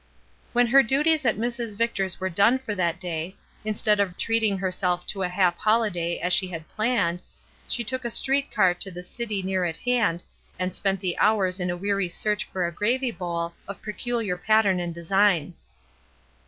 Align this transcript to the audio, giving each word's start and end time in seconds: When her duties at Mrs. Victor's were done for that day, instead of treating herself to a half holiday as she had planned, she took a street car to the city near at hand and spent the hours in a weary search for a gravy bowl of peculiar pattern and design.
When 0.51 0.65
her 0.65 0.81
duties 0.81 1.27
at 1.27 1.37
Mrs. 1.37 1.77
Victor's 1.77 2.19
were 2.19 2.27
done 2.31 2.57
for 2.57 2.73
that 2.73 2.99
day, 2.99 3.35
instead 3.63 3.99
of 3.99 4.17
treating 4.17 4.57
herself 4.57 5.05
to 5.05 5.21
a 5.21 5.29
half 5.29 5.57
holiday 5.59 6.17
as 6.17 6.33
she 6.33 6.47
had 6.47 6.67
planned, 6.69 7.21
she 7.67 7.83
took 7.83 8.03
a 8.03 8.09
street 8.09 8.51
car 8.51 8.73
to 8.73 8.89
the 8.89 9.03
city 9.03 9.43
near 9.43 9.63
at 9.63 9.77
hand 9.77 10.23
and 10.57 10.73
spent 10.73 11.01
the 11.01 11.19
hours 11.19 11.59
in 11.59 11.69
a 11.69 11.77
weary 11.77 12.09
search 12.09 12.45
for 12.45 12.65
a 12.65 12.71
gravy 12.73 13.11
bowl 13.11 13.53
of 13.67 13.79
peculiar 13.83 14.37
pattern 14.39 14.79
and 14.79 14.95
design. 14.95 15.53